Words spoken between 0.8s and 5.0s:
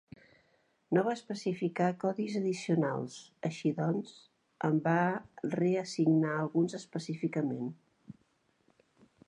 No va especificar codis addicionals; així doncs, en va